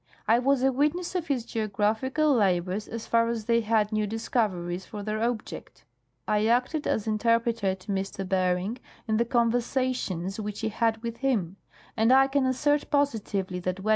[0.27, 4.83] I was a witness of his geographical labors as far as they had new discoveries
[4.83, 5.83] for their object.
[6.27, 8.27] I acted as in terpreter to M.
[8.27, 11.57] Bering in the conversations which he had with him;
[11.95, 13.89] and I can assert positively that when M.